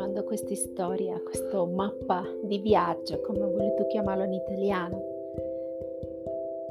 [0.00, 5.02] continuando questa storia, questo mappa di viaggio, come ho voluto chiamarlo in italiano,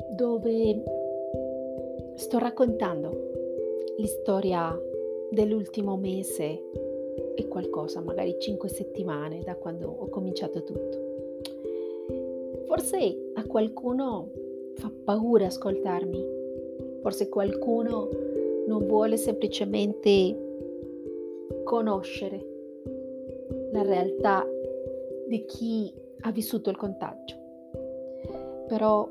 [0.10, 0.82] dove
[2.16, 3.30] sto raccontando
[3.98, 4.76] l'istoria
[5.30, 6.60] dell'ultimo mese
[7.36, 10.98] e qualcosa, magari cinque settimane da quando ho cominciato tutto.
[12.66, 14.32] Forse a qualcuno
[14.74, 16.26] fa paura ascoltarmi,
[17.04, 18.10] forse qualcuno
[18.66, 20.48] non vuole semplicemente
[21.64, 22.49] conoscere
[23.72, 24.46] la realtà
[25.28, 27.36] di chi ha vissuto il contagio.
[28.68, 29.08] Però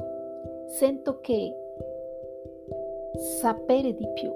[0.68, 1.54] sento che
[3.40, 4.32] sapere di più,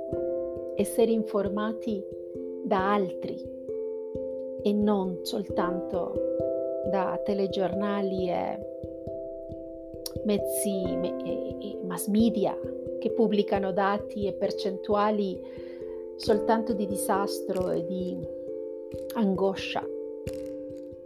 [0.77, 2.03] essere informati
[2.65, 3.61] da altri
[4.63, 6.37] e non soltanto
[6.91, 8.59] da telegiornali e
[10.25, 12.57] mezzi e mass media
[12.99, 15.41] che pubblicano dati e percentuali
[16.17, 18.17] soltanto di disastro e di
[19.15, 19.85] angoscia.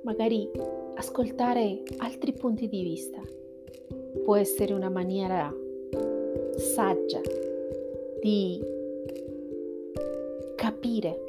[0.06, 0.48] Magari
[0.94, 3.20] ascoltare altri punti di vista
[4.22, 5.52] può essere una maniera
[6.56, 7.20] saggia
[8.20, 8.64] di
[10.54, 11.24] capire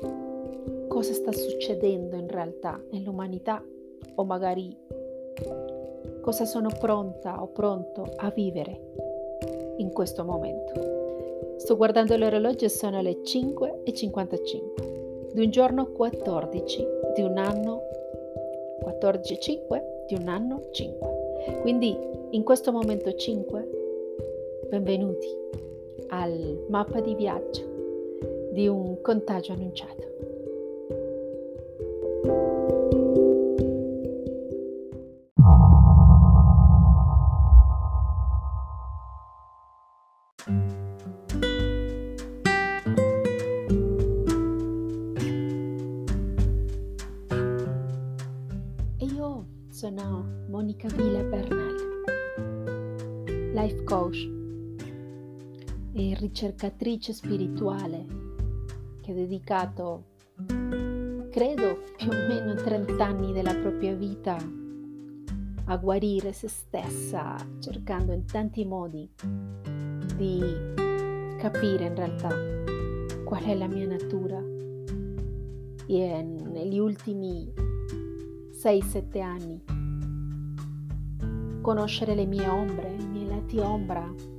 [0.88, 3.66] cosa sta succedendo in realtà nell'umanità
[4.14, 4.78] o magari
[6.22, 8.92] cosa sono pronta o pronto a vivere
[9.78, 11.56] in questo momento.
[11.58, 17.88] Sto guardando l'orologio e sono le 5.55 di un giorno 14 di un anno
[19.00, 21.60] 14.5 di un anno 5.
[21.62, 21.96] Quindi
[22.32, 23.70] in questo momento 5,
[24.70, 25.28] benvenuti
[26.08, 27.76] al mappa di viaggio
[28.52, 30.27] di un contagio annunciato.
[56.38, 58.06] Ricercatrice spirituale
[59.02, 60.04] che ha dedicato,
[61.32, 64.38] credo, più o meno 30 anni della propria vita
[65.66, 69.10] a guarire se stessa, cercando in tanti modi
[70.16, 70.40] di
[71.40, 72.30] capire in realtà
[73.24, 74.40] qual è la mia natura.
[75.88, 77.52] E negli ultimi
[78.62, 79.64] 6-7 anni.
[81.62, 84.36] Conoscere le mie ombre, i miei lati ombra,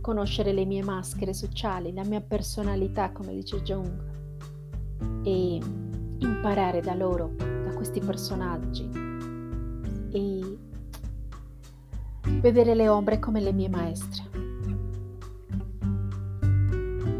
[0.00, 3.90] conoscere le mie maschere sociali, la mia personalità, come dice Jung,
[5.22, 5.58] e
[6.18, 8.88] imparare da loro, da questi personaggi,
[10.12, 10.58] e
[12.40, 14.28] vedere le ombre come le mie maestre.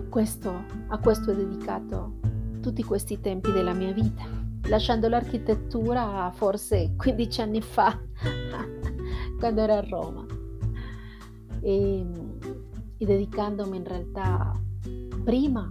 [0.09, 2.15] Questo, a questo ho dedicato
[2.61, 4.41] tutti questi tempi della mia vita
[4.71, 7.99] lasciando l'architettura forse 15 anni fa,
[9.39, 10.25] quando ero a Roma,
[11.61, 12.07] e,
[13.01, 14.61] e dedicandomi in realtà
[15.25, 15.71] prima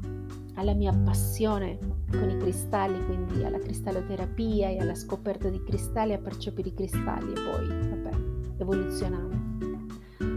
[0.55, 1.77] alla mia passione
[2.09, 7.31] con i cristalli, quindi alla cristalloterapia e alla scoperta di cristalli, a percepire i cristalli
[7.31, 8.09] e poi, vabbè,
[8.57, 9.37] evoluzionando,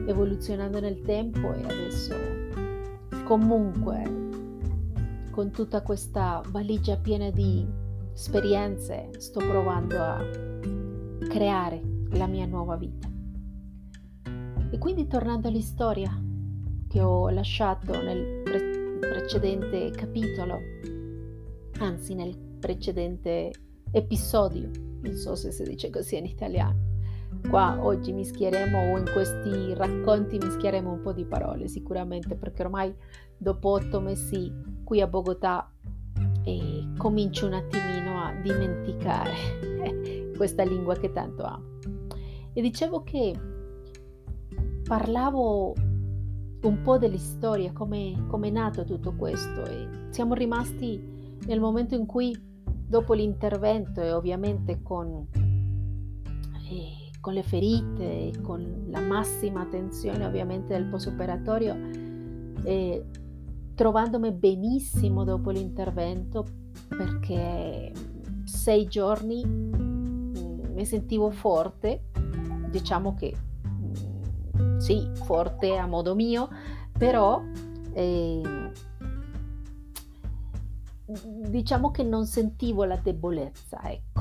[0.06, 2.14] evoluzionando nel tempo e adesso
[3.25, 4.02] comunque
[5.31, 7.66] con tutta questa valigia piena di
[8.12, 10.22] esperienze sto provando a
[11.26, 13.08] creare la mia nuova vita.
[14.70, 16.22] E quindi tornando all'istoria
[16.92, 20.58] che ho lasciato nel pre- precedente capitolo,
[21.78, 23.50] anzi nel precedente
[23.91, 24.69] episodio,
[25.00, 26.91] non so se si dice così in italiano.
[27.48, 32.94] Qua oggi mischieremo o in questi racconti mischieremo un po' di parole sicuramente perché ormai
[33.38, 34.52] dopo otto mesi
[34.84, 35.72] qui a Bogotà
[36.44, 41.78] e comincio un attimino a dimenticare questa lingua che tanto amo.
[42.52, 43.34] E dicevo che
[44.84, 45.75] parlavo
[46.62, 49.64] un po' dell'istoria, come è nato tutto questo.
[49.64, 51.00] E siamo rimasti
[51.47, 55.26] nel momento in cui dopo l'intervento e ovviamente con,
[56.70, 61.75] eh, con le ferite e con la massima attenzione ovviamente del post operatorio,
[62.65, 63.05] eh,
[63.75, 66.44] trovandomi benissimo dopo l'intervento
[66.88, 67.93] perché
[68.44, 72.11] sei giorni mm, mi sentivo forte,
[72.69, 73.35] diciamo che
[74.79, 76.49] sì, forte a modo mio,
[76.97, 77.43] però
[77.93, 78.70] eh,
[81.49, 84.20] diciamo che non sentivo la debolezza, ecco.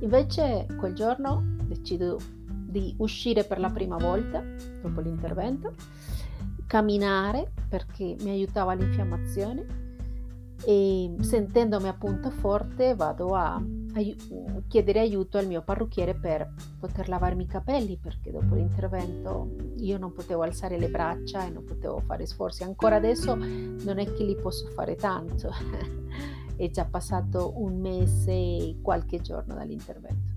[0.00, 4.42] Invece quel giorno decido di uscire per la prima volta
[4.82, 5.74] dopo l'intervento
[6.66, 9.84] camminare perché mi aiutava l'infiammazione
[10.64, 13.62] e sentendomi appunto forte vado a
[14.68, 19.48] chiedere aiuto al mio parrucchiere per poter lavarmi i capelli perché dopo l'intervento
[19.78, 22.62] io non potevo alzare le braccia e non potevo fare sforzi.
[22.62, 25.50] Ancora adesso non è che li posso fare tanto,
[26.56, 30.34] è già passato un mese e qualche giorno dall'intervento.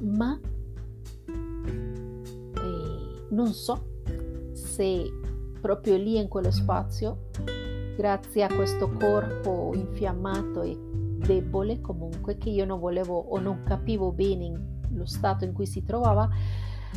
[0.00, 0.38] Ma
[2.56, 3.90] eh, non so
[4.52, 5.10] se
[5.60, 7.28] proprio lì in quello spazio,
[7.96, 10.90] grazie a questo corpo infiammato e
[11.22, 15.82] debole comunque che io non volevo o non capivo bene lo stato in cui si
[15.82, 16.28] trovava,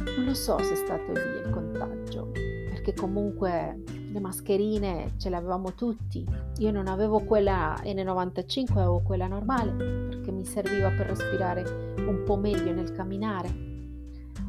[0.04, 5.36] non lo so se è stato lì il contagio, perché comunque le mascherine ce le
[5.36, 6.26] avevamo tutti.
[6.58, 12.38] Io non avevo quella N95, avevo quella normale perché mi serviva per respirare un po'
[12.38, 13.64] meglio nel camminare.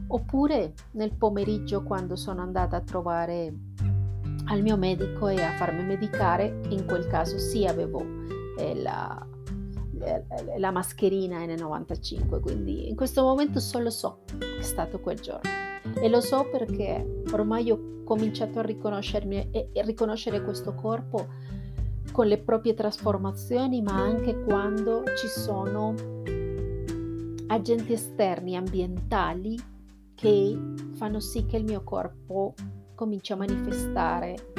[0.09, 3.53] Oppure nel pomeriggio quando sono andata a trovare
[4.49, 8.05] al mio medico e a farmi medicare, in quel caso sì avevo
[8.57, 9.27] eh, la,
[10.59, 15.51] la mascherina N95, quindi in questo momento solo so che è stato quel giorno
[15.95, 21.27] e lo so perché ormai ho cominciato a riconoscermi e riconoscere questo corpo
[22.13, 25.95] con le proprie trasformazioni, ma anche quando ci sono
[27.49, 29.59] agenti esterni ambientali
[30.15, 30.59] che
[30.95, 32.55] fanno sì che il mio corpo
[32.95, 34.53] cominci a manifestare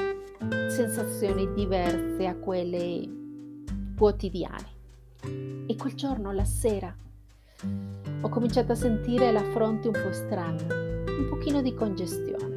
[0.70, 3.10] sensazioni diverse a quelle
[3.98, 4.77] quotidiane.
[5.68, 6.96] E quel giorno, la sera,
[8.22, 12.56] ho cominciato a sentire la fronte un po' strana, un pochino di congestione.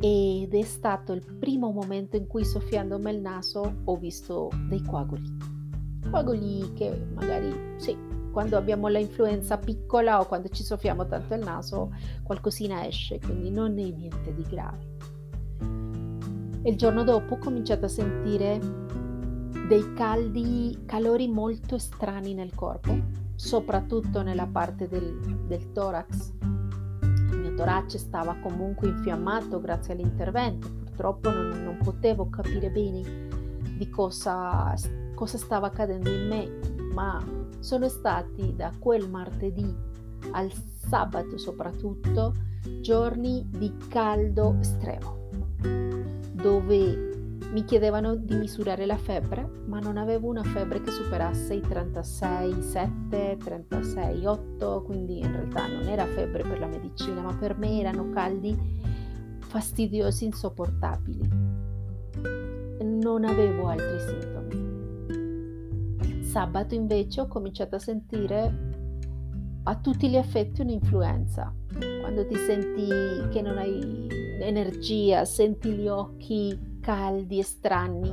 [0.00, 5.36] Ed è stato il primo momento in cui soffiandomi il naso ho visto dei coaguli.
[6.10, 7.96] Coaguli che magari, sì,
[8.32, 13.78] quando abbiamo l'influenza piccola o quando ci soffiamo tanto il naso, qualcosina esce, quindi non
[13.78, 14.88] è niente di grave.
[16.62, 18.58] E il giorno dopo ho cominciato a sentire
[19.70, 22.92] dei caldi, calori molto strani nel corpo,
[23.36, 26.32] soprattutto nella parte del, del torax.
[27.30, 33.28] Il mio torace stava comunque infiammato grazie all'intervento, purtroppo non, non potevo capire bene
[33.76, 34.74] di cosa,
[35.14, 36.50] cosa stava accadendo in me,
[36.92, 37.24] ma
[37.60, 39.72] sono stati da quel martedì
[40.32, 40.50] al
[40.88, 42.34] sabato soprattutto
[42.80, 45.28] giorni di caldo estremo,
[46.32, 47.19] dove
[47.52, 53.36] mi chiedevano di misurare la febbre, ma non avevo una febbre che superasse i 36,7,
[53.38, 58.56] 36,8, quindi in realtà non era febbre per la medicina, ma per me erano caldi
[59.40, 61.28] fastidiosi, insopportabili.
[62.82, 64.68] Non avevo altri sintomi.
[66.22, 68.68] Sabato invece ho cominciato a sentire
[69.64, 71.52] a tutti gli effetti un'influenza.
[72.00, 72.88] Quando ti senti
[73.30, 74.06] che non hai
[74.40, 78.12] energia, senti gli occhi caldi e strani,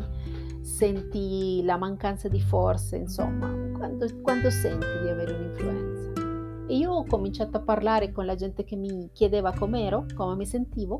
[0.61, 6.65] senti la mancanza di forze, insomma, quando, quando senti di avere un'influenza.
[6.67, 10.45] E io ho cominciato a parlare con la gente che mi chiedeva com'ero, come mi
[10.45, 10.99] sentivo.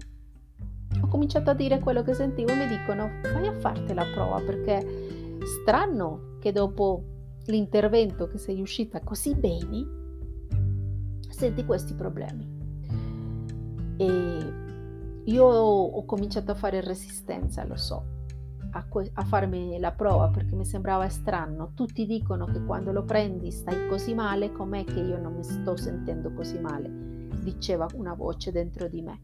[1.01, 4.39] Ho cominciato a dire quello che sentivo e mi dicono vai a farti la prova
[4.39, 7.03] perché strano che dopo
[7.45, 9.85] l'intervento che sei uscita così bene
[11.29, 12.47] senti questi problemi.
[13.97, 14.65] E
[15.27, 18.03] io ho cominciato a fare resistenza, lo so,
[18.71, 21.71] a, que- a, farmi la prova perché mi sembrava strano.
[21.73, 25.75] Tutti dicono che quando lo prendi stai così male, com'è che io non mi sto
[25.75, 26.89] sentendo così male?
[27.41, 29.21] Diceva una voce dentro di me.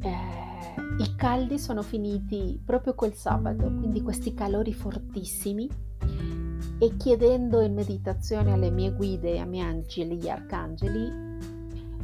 [0.00, 5.68] Eh, I caldi sono finiti proprio quel sabato, quindi questi calori fortissimi
[6.80, 11.26] e chiedendo in meditazione alle mie guide, ai miei angeli, gli arcangeli,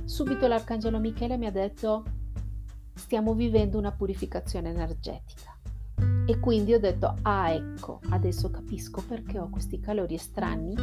[0.05, 2.14] subito l'arcangelo Michele mi ha detto
[2.95, 5.53] stiamo vivendo una purificazione energetica.
[6.27, 10.75] E quindi ho detto, ah ecco, adesso capisco perché ho questi calori strani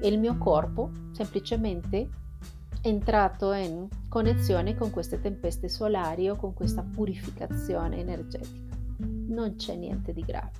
[0.00, 2.08] e il mio corpo semplicemente
[2.80, 8.76] è entrato in connessione con queste tempeste solari o con questa purificazione energetica.
[9.28, 10.50] Non c'è niente di grave.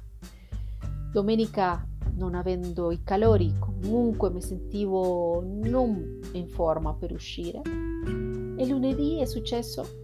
[1.10, 7.62] Domenica, non avendo i calori, comunque mi sentivo non in forma per uscire.
[7.64, 9.99] E lunedì è successo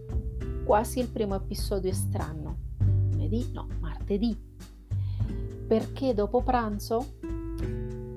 [0.67, 2.57] quasi il primo episodio strano.
[2.79, 4.37] Lunedì, no, martedì.
[5.65, 7.13] Perché dopo pranzo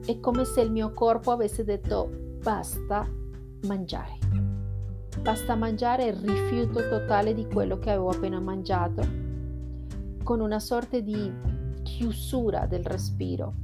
[0.04, 2.10] è come se il mio corpo avesse detto
[2.42, 3.08] basta
[3.66, 4.18] mangiare.
[5.22, 9.06] Basta mangiare il rifiuto totale di quello che avevo appena mangiato,
[10.24, 11.32] con una sorta di
[11.84, 13.54] chiusura del respiro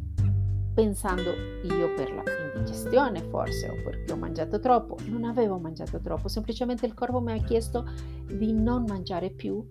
[0.77, 1.31] pensando
[1.63, 2.23] io per la
[2.55, 4.99] indigestione forse o perché ho mangiato troppo.
[5.07, 7.89] Non avevo mangiato troppo, semplicemente il corpo mi ha chiesto
[8.27, 9.67] di non mangiare più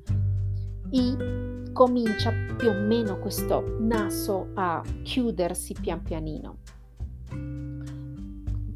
[0.89, 6.57] e comincia più o meno questo naso a chiudersi pian pianino.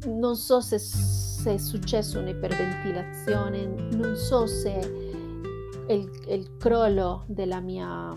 [0.06, 4.70] Non so se, se è successo un'iperventilazione, non so se
[5.88, 8.16] il, il crollo della mia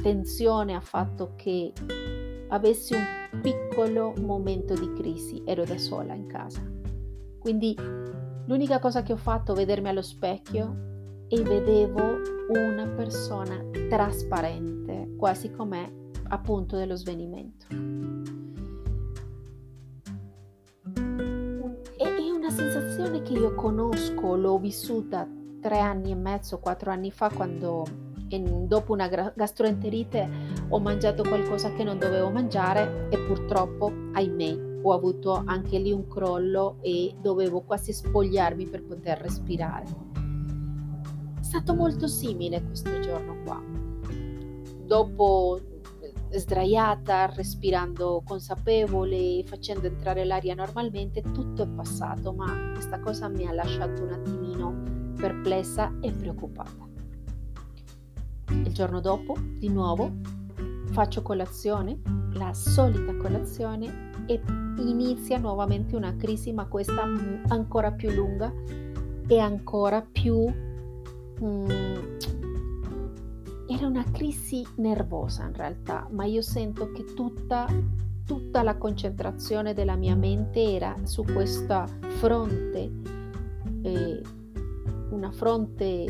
[0.00, 1.72] tensione ha fatto che
[2.54, 6.62] avessi un piccolo momento di crisi, ero da sola in casa.
[7.40, 7.76] Quindi
[8.46, 12.20] l'unica cosa che ho fatto è vedermi allo specchio e vedevo
[12.50, 17.66] una persona trasparente, quasi come appunto dello svenimento.
[21.96, 25.28] è una sensazione che io conosco, l'ho vissuta
[25.60, 27.84] tre anni e mezzo, quattro anni fa quando
[28.28, 30.28] dopo una gastroenterite
[30.68, 36.06] ho mangiato qualcosa che non dovevo mangiare e purtroppo, ahimè, ho avuto anche lì un
[36.06, 39.84] crollo e dovevo quasi spogliarmi per poter respirare.
[41.40, 43.62] È stato molto simile questo giorno qua.
[44.84, 45.58] Dopo
[46.00, 53.46] eh, sdraiata, respirando consapevole, facendo entrare l'aria normalmente, tutto è passato, ma questa cosa mi
[53.46, 56.93] ha lasciato un attimino perplessa e preoccupata.
[58.48, 60.10] Il giorno dopo, di nuovo,
[60.90, 62.00] faccio colazione,
[62.32, 64.40] la solita colazione e
[64.78, 67.02] inizia nuovamente una crisi, ma questa
[67.48, 68.52] ancora più lunga
[69.26, 70.52] e ancora più...
[71.42, 71.66] Mm,
[73.66, 77.66] era una crisi nervosa in realtà, ma io sento che tutta,
[78.24, 81.86] tutta la concentrazione della mia mente era su questa
[82.18, 82.90] fronte,
[83.82, 84.22] eh,
[85.10, 86.04] una fronte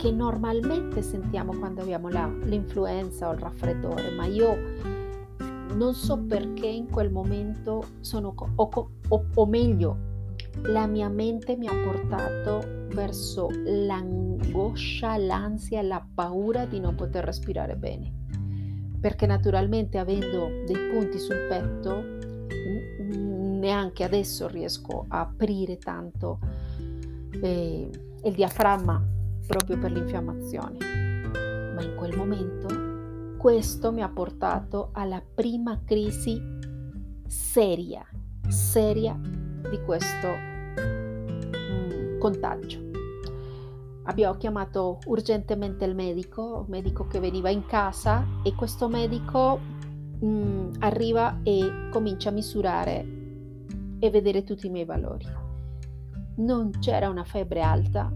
[0.00, 4.56] che normalmente sentiamo quando abbiamo la, l'influenza o il raffreddore, ma io
[5.74, 8.68] non so perché in quel momento sono, o,
[9.08, 9.98] o, o meglio,
[10.62, 17.76] la mia mente mi ha portato verso l'angoscia, l'ansia, la paura di non poter respirare
[17.76, 18.10] bene.
[18.98, 22.02] Perché naturalmente avendo dei punti sul petto,
[23.58, 26.38] neanche adesso riesco a aprire tanto
[27.42, 27.90] eh,
[28.22, 29.18] il diaframma
[29.50, 30.76] proprio per l'infiammazione.
[31.74, 32.68] Ma in quel momento
[33.36, 36.40] questo mi ha portato alla prima crisi
[37.26, 38.06] seria,
[38.46, 40.28] seria di questo
[40.80, 42.78] mm, contagio.
[44.04, 49.58] Abbiamo chiamato urgentemente il medico, il medico che veniva in casa e questo medico
[50.24, 53.04] mm, arriva e comincia a misurare
[53.98, 55.26] e vedere tutti i miei valori.
[56.36, 58.12] Non c'era una febbre alta,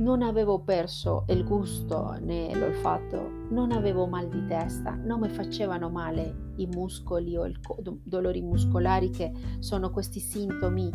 [0.00, 5.90] non avevo perso il gusto né l'olfatto, non avevo mal di testa, non mi facevano
[5.90, 7.54] male i muscoli o i
[8.02, 10.90] dolori muscolari che sono questi sintomi,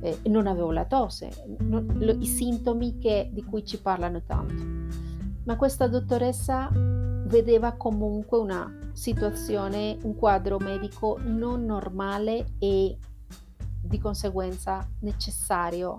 [0.00, 4.96] eh, non avevo la tosse, non, lo, i sintomi che, di cui ci parlano tanto.
[5.44, 12.98] Ma questa dottoressa vedeva comunque una situazione, un quadro medico non normale e
[13.80, 15.98] di conseguenza necessario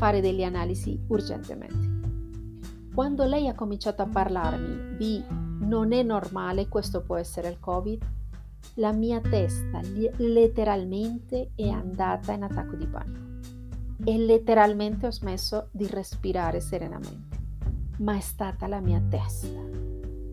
[0.00, 2.88] fare delle analisi urgentemente.
[2.94, 8.02] Quando lei ha cominciato a parlarmi di non è normale, questo può essere il Covid,
[8.76, 9.82] la mia testa
[10.16, 13.20] letteralmente è andata in attacco di panico
[14.02, 17.36] e letteralmente ho smesso di respirare serenamente.
[17.98, 19.60] Ma è stata la mia testa.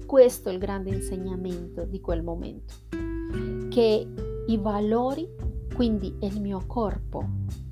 [0.05, 2.73] Questo è il grande insegnamento di quel momento,
[3.67, 4.07] che
[4.47, 5.27] i valori,
[5.77, 7.23] quindi il mio corpo,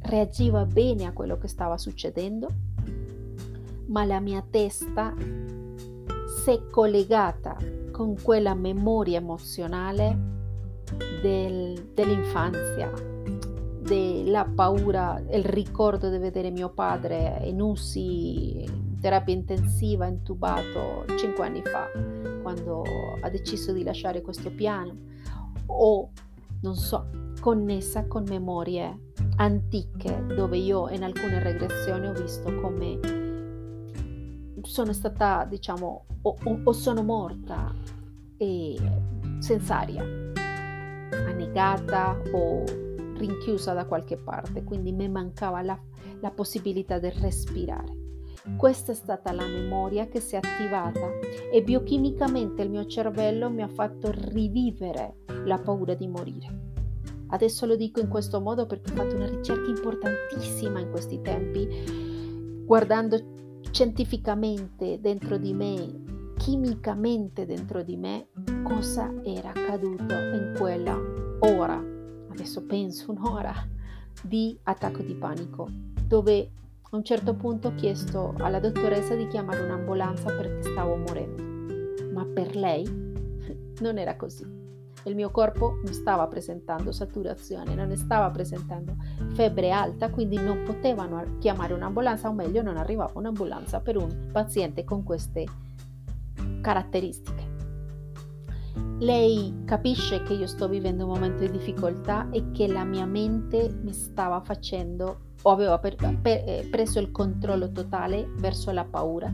[0.03, 2.47] reagiva bene a quello che stava succedendo,
[3.88, 5.12] ma la mia testa
[6.27, 7.57] si è collegata
[7.91, 10.15] con quella memoria emozionale
[11.19, 12.91] del, dell'infanzia,
[13.81, 21.63] della paura, il ricordo di vedere mio padre in USI, terapia intensiva, intubato cinque anni
[21.63, 21.88] fa,
[22.43, 22.83] quando
[23.19, 24.95] ha deciso di lasciare questo piano,
[25.65, 26.12] o
[26.62, 32.99] non so, connessa con memorie antiche dove io in alcune regressioni ho visto come
[34.63, 37.71] sono stata, diciamo, o, o, o sono morta
[38.35, 38.75] e
[39.37, 40.01] senza aria,
[41.11, 42.63] annegata o
[43.15, 45.79] rinchiusa da qualche parte, quindi mi mancava la,
[46.21, 47.93] la possibilità di respirare.
[48.57, 51.11] Questa è stata la memoria che si è attivata
[51.53, 56.64] e biochimicamente il mio cervello mi ha fatto rivivere la paura di morire.
[57.35, 61.67] Adesso lo dico in questo modo perché ho fatto una ricerca importantissima in questi tempi,
[62.65, 68.29] guardando scientificamente dentro di me, chimicamente dentro di me,
[68.63, 70.97] cosa era accaduto in quella
[71.39, 71.83] ora,
[72.29, 73.53] adesso penso un'ora,
[74.23, 75.67] di attacco di panico,
[76.07, 76.51] dove
[76.91, 81.43] A un certo punto ho chiesto alla dottoressa di chiamare un'ambulanza perché stavo morendo,
[82.13, 82.85] ma per lei
[83.81, 84.54] non era così.
[85.05, 88.95] Il mio corpo non stava presentando saturazione, non stava presentando
[89.33, 94.83] febbre alta, quindi non potevano chiamare un'ambulanza, o meglio non arrivava un'ambulanza per un paziente
[94.83, 95.45] con queste
[96.62, 97.53] caratteristiche.
[99.00, 103.77] Lei capisce che io sto vivendo un momento di difficoltà e che la mia mente
[103.83, 109.31] mi stava facendo o aveva per, per, eh, preso il controllo totale verso la paura.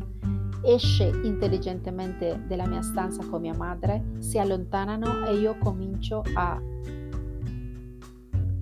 [0.63, 6.61] Esce intelligentemente dalla mia stanza con mia madre, si allontanano e io comincio a...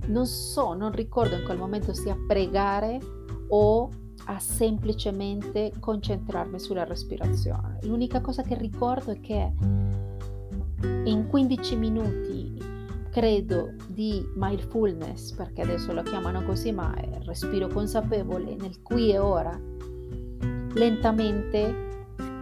[0.08, 3.00] Non so, non ricordo in quel momento sia pregare
[3.50, 3.90] o
[4.26, 7.80] a semplicemente concentrarmi sulla respirazione.
[7.84, 9.54] L'unica cosa che ricordo è che
[11.04, 12.58] in 15 minuti
[13.12, 19.20] credo di mindfulness, perché adesso lo chiamano così, ma è respiro consapevole nel qui e
[19.20, 19.60] ora,
[20.74, 21.88] lentamente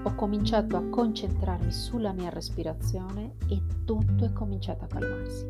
[0.07, 5.45] ho cominciato a concentrarmi sulla mia respirazione e tutto è cominciato a calmarsi.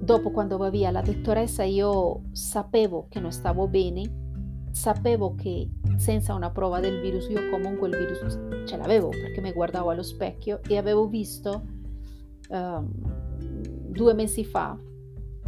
[0.00, 6.32] Dopo quando va via la dottoressa io sapevo che non stavo bene, sapevo che senza
[6.32, 10.60] una prova del virus io comunque il virus ce l'avevo perché mi guardavo allo specchio
[10.66, 11.62] e avevo visto
[12.48, 12.90] um,
[13.90, 14.76] due mesi fa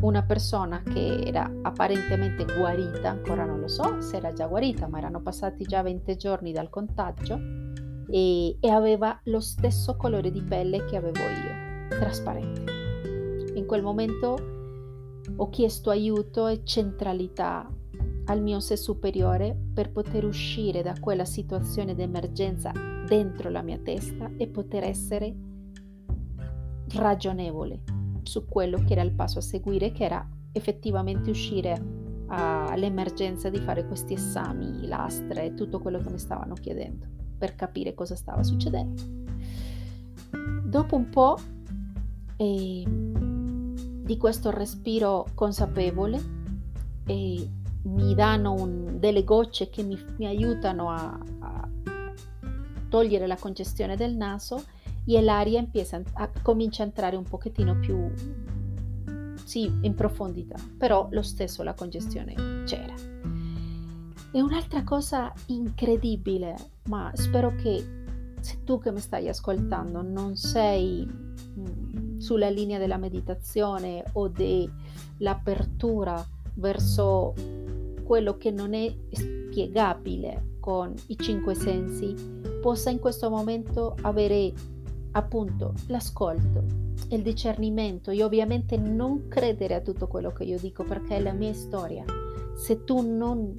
[0.01, 4.99] una persona che era apparentemente guarita, ancora non lo so se era già guarita, ma
[4.99, 7.39] erano passati già 20 giorni dal contagio
[8.09, 12.73] e, e aveva lo stesso colore di pelle che avevo io, trasparente.
[13.55, 14.37] In quel momento
[15.37, 17.67] ho chiesto aiuto e centralità
[18.27, 22.73] al mio sé superiore per poter uscire da quella situazione d'emergenza
[23.07, 25.35] dentro la mia testa e poter essere
[26.95, 27.94] ragionevole
[28.25, 33.87] su quello che era il passo a seguire, che era effettivamente uscire all'emergenza di fare
[33.87, 39.03] questi esami, lastre, tutto quello che mi stavano chiedendo per capire cosa stava succedendo.
[40.65, 41.39] Dopo un po'
[42.37, 46.43] eh, di questo respiro consapevole
[47.07, 47.51] e
[47.83, 51.69] mi danno un, delle gocce che mi, mi aiutano a, a,
[52.89, 54.63] togliere la congestione del naso
[55.07, 58.11] e l'aria empieza a, comincia a entrare un pochettino più
[59.45, 62.95] sì, in profondità, però lo stesso la congestione c'era.
[64.33, 66.57] E un'altra cosa incredibile,
[66.89, 68.03] ma spero che
[68.41, 76.27] se tu che mi stai ascoltando non sei mh, sulla linea della meditazione o dell'apertura
[76.55, 77.35] verso
[78.05, 82.15] quello che non è spiegabile con i cinque sensi
[82.61, 84.53] possa in questo momento avere
[85.15, 86.65] appunto l'ascolto,
[87.11, 91.33] il discernimento e ovviamente non credere a tutto quello che io dico perché è la
[91.33, 92.05] mia storia.
[92.55, 93.55] Se tu non,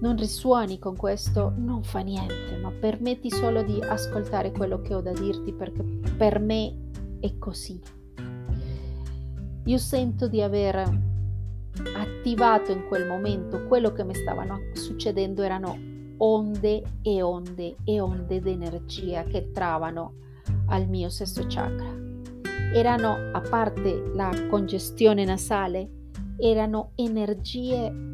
[0.00, 5.00] non risuoni con questo, non fa niente, ma permetti solo di ascoltare quello che ho
[5.00, 5.82] da dirti perché
[6.16, 6.74] per me
[7.20, 7.80] è così.
[9.66, 10.76] Io sento di aver
[11.96, 18.40] attivato in quel momento quello che mi stavano succedendo erano onde e onde e onde
[18.40, 20.22] di energia che entravano
[20.66, 22.02] al mio sesto chakra.
[22.72, 25.90] Erano, a parte la congestione nasale,
[26.38, 28.12] erano energie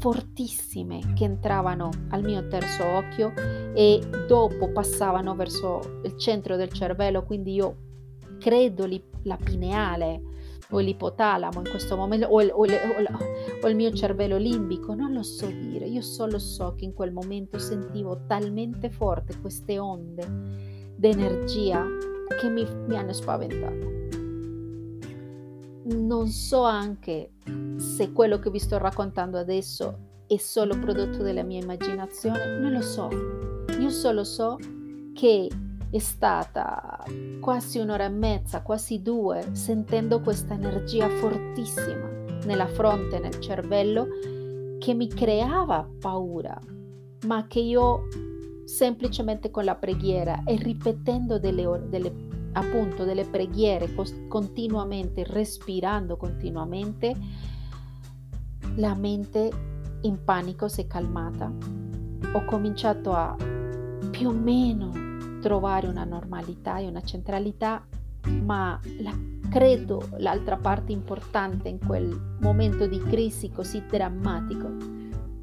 [0.00, 3.32] fortissime che entravano al mio terzo occhio
[3.74, 7.76] e dopo passavano verso il centro del cervello, quindi io
[8.38, 8.88] credo
[9.24, 10.22] la pineale
[10.70, 12.72] o l'ipotalamo in questo momento o il, o, il,
[13.62, 17.12] o il, mio cervello limbico, non lo so dire, io solo so che in quel
[17.12, 20.69] momento sentivo talmente forte queste onde
[21.00, 21.82] d'energia
[22.38, 23.88] che mi, mi hanno spaventato.
[25.96, 27.30] Non so anche
[27.76, 32.82] se quello che vi sto raccontando adesso è solo prodotto della mia immaginazione, non lo
[32.82, 33.08] so.
[33.80, 34.58] Io solo so
[35.14, 35.48] che
[35.90, 37.02] è stata
[37.40, 42.08] quasi un'ora e mezza, quasi due, sentendo questa energia fortissima
[42.44, 44.06] nella fronte, nel cervello,
[44.78, 46.60] che mi creava paura,
[47.26, 48.06] ma che io
[48.70, 52.12] semplicemente con la preghiera e ripetendo delle, delle,
[52.52, 53.92] appunto delle preghiere
[54.28, 57.14] continuamente, respirando continuamente,
[58.76, 59.50] la mente
[60.02, 61.52] in panico si è calmata.
[62.32, 63.36] Ho cominciato a
[64.10, 64.92] più o meno
[65.40, 67.84] trovare una normalità e una centralità,
[68.44, 69.18] ma la,
[69.50, 74.68] credo l'altra parte importante in quel momento di crisi così drammatico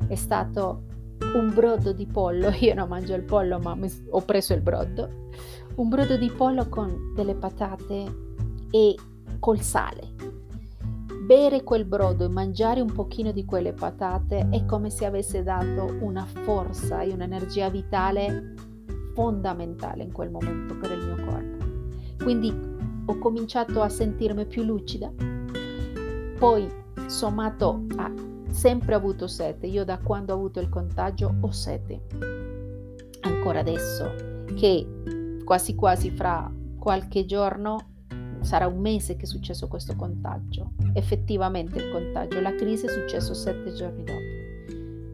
[0.07, 0.95] è stato
[1.33, 3.77] un brodo di pollo, io non mangio il pollo ma
[4.09, 5.29] ho preso il brodo,
[5.75, 8.25] un brodo di pollo con delle patate
[8.71, 8.95] e
[9.39, 10.15] col sale.
[11.25, 15.97] bere quel brodo e mangiare un pochino di quelle patate è come se avesse dato
[15.99, 18.53] una forza e un'energia vitale
[19.13, 22.23] fondamentale in quel momento per il mio corpo.
[22.23, 22.53] Quindi
[23.05, 25.11] ho cominciato a sentirmi più lucida.
[26.37, 26.69] Poi,
[27.07, 28.11] sommato a
[28.57, 32.01] sempre avuto sete, io da quando ho avuto il contagio ho sete.
[33.21, 34.11] Ancora adesso
[34.55, 37.77] che quasi quasi fra qualche giorno
[38.41, 40.71] sarà un mese che è successo questo contagio.
[40.93, 44.35] Effettivamente il contagio, la crisi è successo sette giorni dopo.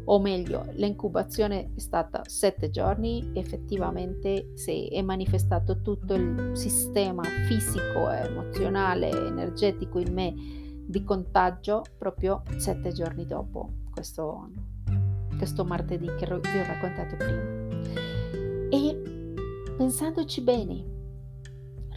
[0.06, 8.10] O meglio, l'incubazione è stata sette giorni, effettivamente si è manifestato tutto il sistema fisico,
[8.10, 14.50] emozionale, energetico in me di contagio proprio sette giorni dopo questo,
[15.38, 17.72] questo martedì che vi ho raccontato prima.
[18.69, 19.02] E
[19.78, 20.86] pensandoci bene,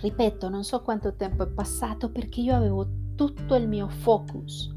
[0.00, 4.74] ripeto, non so quanto tempo è passato perché io avevo tutto il mio focus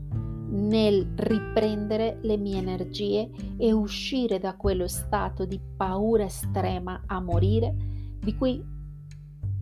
[0.52, 7.76] nel riprendere le mie energie e uscire da quello stato di paura estrema a morire
[8.20, 8.64] di cui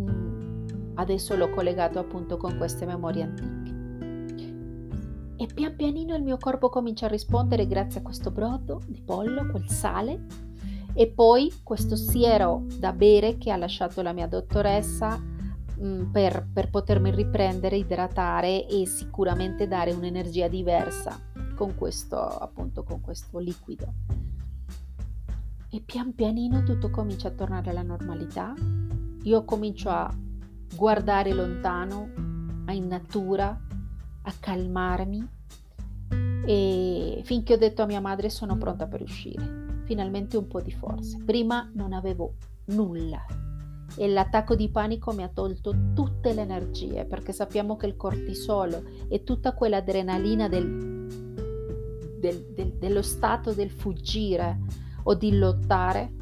[0.01, 3.56] mm, adesso l'ho collegato appunto con queste memorie antiche.
[5.39, 9.45] E pian pianino il mio corpo comincia a rispondere grazie a questo brodo di pollo,
[9.51, 10.25] quel sale,
[10.93, 16.47] e poi questo siero da bere che ha lasciato la mia dottoressa mh, mm, per,
[16.51, 21.19] per potermi riprendere, idratare e sicuramente dare un'energia diversa
[21.55, 23.93] con questo, appunto, con questo liquido.
[25.69, 28.55] E pian pianino tutto comincia a tornare alla normalità.
[29.21, 30.11] Io comincio a
[30.75, 32.09] guardare lontano,
[32.69, 33.66] in natura,
[34.27, 35.27] a calmarmi
[36.45, 39.65] e finché ho detto a mia madre sono pronta per uscire.
[39.85, 41.17] Finalmente un po' di forza.
[41.25, 42.35] Prima non avevo
[42.65, 43.25] nulla
[43.95, 48.83] e l'attacco di panico mi ha tolto tutte le energie perché sappiamo che il cortisolo
[49.07, 51.07] e tutta quell'adrenalina del,
[52.19, 54.59] del, del, dello stato del fuggire
[55.03, 56.13] o di lottare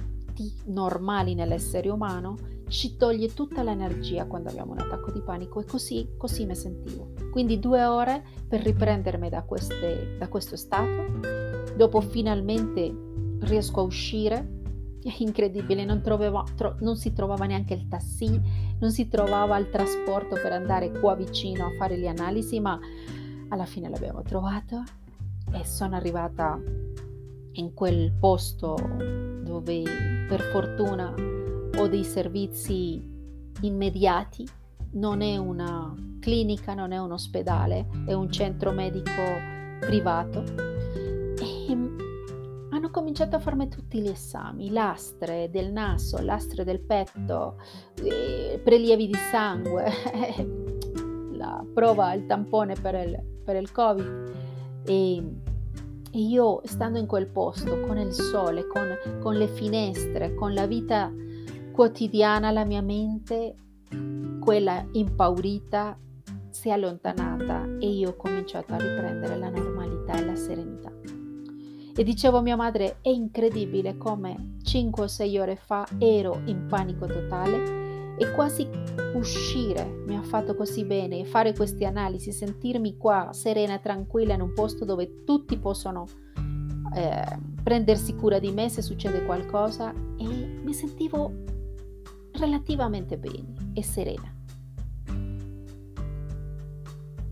[0.66, 6.10] normali nell'essere umano ci toglie tutta l'energia quando abbiamo un attacco di panico e così,
[6.18, 7.14] così mi sentivo.
[7.32, 11.20] Quindi due ore per riprendermi da, queste, da questo stato,
[11.76, 12.94] dopo finalmente
[13.42, 14.54] riesco a uscire,
[15.04, 18.42] è incredibile, non, trovava, tro, non si trovava neanche il taxi,
[18.80, 22.80] non si trovava il trasporto per andare qua vicino a fare le analisi, ma
[23.50, 24.84] alla fine l'abbiamo trovato
[25.54, 26.60] e sono arrivata
[27.58, 28.76] in quel posto
[29.44, 29.84] dove
[30.28, 31.14] per fortuna
[31.78, 33.02] o dei servizi
[33.62, 34.48] immediati,
[34.94, 39.22] non è una clinica, non è un ospedale, è un centro medico
[39.80, 40.44] privato.
[41.38, 41.78] E
[42.72, 47.58] hanno cominciato a farmi tutti gli esami, lastre del naso, lastre del petto,
[48.02, 49.92] eh, prelievi di sangue,
[51.34, 54.34] la prova, il tampone per il, per il Covid.
[54.86, 55.16] E,
[56.12, 60.66] e, io stando in quel posto, con il sole, con, con le finestre, con la
[60.66, 61.12] vita
[61.76, 63.54] quotidiana la mia mente,
[64.40, 66.00] quella impaurita,
[66.50, 70.90] si è allontanata e io ho cominciato a riprendere la normalità e la serenità.
[71.94, 76.66] E dicevo a mia madre, è incredibile come 5 o 6 ore fa ero in
[76.66, 78.66] panico totale e quasi
[79.14, 84.40] uscire mi ha fatto così bene fare queste analisi, sentirmi qua serena e tranquilla in
[84.40, 86.06] un posto dove tutti possono
[86.96, 90.26] eh, prendersi cura di me se succede qualcosa e
[90.64, 91.55] mi sentivo
[92.38, 94.34] relativamente bene e serena.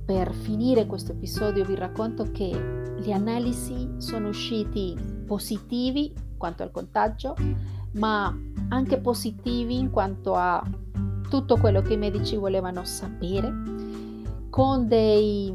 [0.05, 2.51] Per finire questo episodio vi racconto che
[2.97, 7.35] le analisi sono usciti positivi quanto al contagio,
[7.93, 8.35] ma
[8.69, 10.61] anche positivi in quanto a
[11.29, 13.51] tutto quello che i medici volevano sapere,
[14.49, 15.53] con, dei,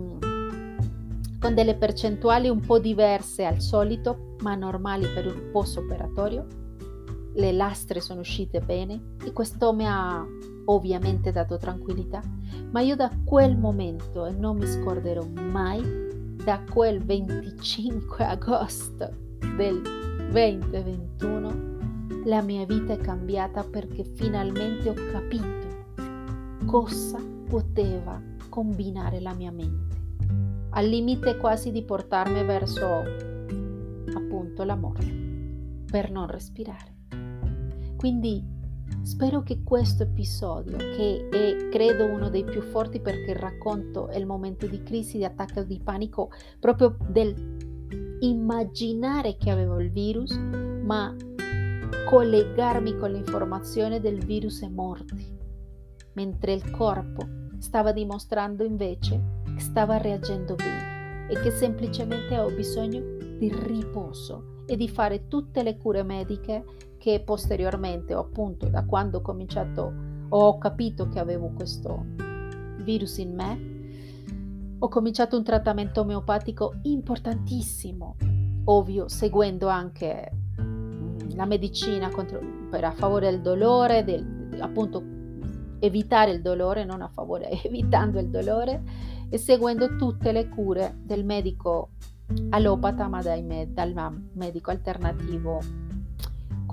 [1.38, 6.67] con delle percentuali un po' diverse al solito, ma normali per un post operatorio
[7.34, 10.24] le lastre sono uscite bene e questo mi ha
[10.66, 12.22] ovviamente dato tranquillità,
[12.70, 16.06] ma io da quel momento, e non mi scorderò mai,
[16.44, 19.10] da quel 25 agosto
[19.56, 19.80] del
[20.30, 21.66] 2021,
[22.24, 25.66] la mia vita è cambiata perché finalmente ho capito
[26.66, 29.96] cosa poteva combinare la mia mente,
[30.70, 32.86] al limite quasi di portarmi verso
[34.14, 36.97] appunto la morte, per non respirare.
[37.98, 38.40] Quindi
[39.02, 44.68] spero che questo episodio, che è credo uno dei più forti perché racconto il momento
[44.68, 46.30] di crisi, di attacco di panico,
[46.60, 47.56] proprio del
[48.20, 51.12] immaginare che avevo il virus, ma
[52.08, 55.36] collegarmi con l'informazione del virus e morti,
[56.12, 57.26] mentre il corpo
[57.58, 59.20] stava dimostrando invece
[59.56, 63.00] stava reagendo bene e che semplicemente ho bisogno
[63.38, 66.64] di riposo e di fare tutte le cure mediche
[66.98, 69.92] che posteriormente ho appunto da quando ho cominciato
[70.28, 72.04] ho capito che avevo questo
[72.82, 73.76] virus in me
[74.80, 78.16] ho cominciato un trattamento omeopatico importantissimo
[78.64, 80.30] ovvio seguendo anche
[80.60, 85.02] mm, la medicina contro, per a favore del dolore del, appunto
[85.80, 88.82] evitare il dolore non a favore evitando il dolore
[89.30, 91.90] e seguendo tutte le cure del medico
[92.50, 93.94] allopata ma med- dal
[94.32, 95.60] medico alternativo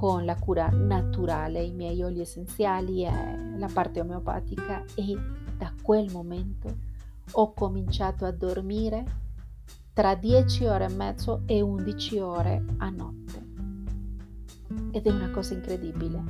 [0.05, 5.17] con la cura naturale, i miei oli essenziali e la parte omeopatica e
[5.57, 6.77] da quel momento
[7.31, 9.03] ho cominciato a dormire
[9.93, 13.47] tra 10 ore e mezzo e 11 ore a notte.
[14.91, 16.23] Ed è una cosa incredibile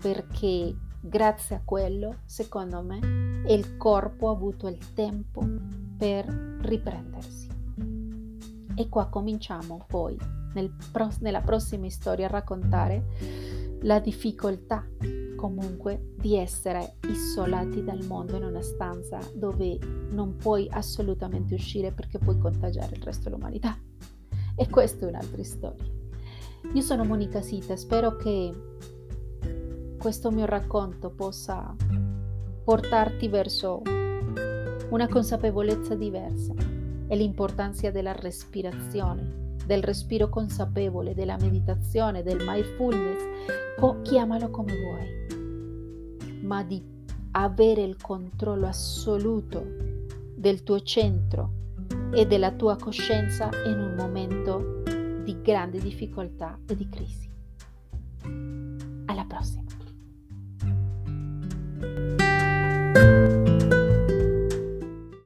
[0.00, 3.00] perché grazie a quello, secondo me,
[3.48, 5.44] il corpo ha avuto il tempo
[5.96, 6.24] per
[6.62, 7.48] riprendersi.
[8.76, 13.04] E qua cominciamo poi nel pro- nella prossima storia raccontare
[13.82, 14.84] la difficoltà
[15.36, 19.78] comunque di essere isolati dal mondo in una stanza dove
[20.10, 23.78] non puoi assolutamente uscire perché puoi contagiare il resto dell'umanità.
[24.56, 25.84] E questa è un'altra storia.
[26.74, 28.52] Io sono Monica Sita, spero che
[29.96, 31.74] questo mio racconto possa
[32.64, 33.82] portarti verso
[34.90, 36.52] una consapevolezza diversa
[37.06, 43.22] e l'importanza della respirazione, del respiro consapevole, della meditazione, del mindfulness,
[43.78, 46.82] co- chiamalo come vuoi, ma di
[47.32, 49.62] avere il controllo assoluto
[50.34, 51.52] del tuo centro
[52.14, 54.82] e della tua coscienza in un momento
[55.22, 57.30] di grande difficoltà e di crisi.
[59.04, 59.66] Alla prossima!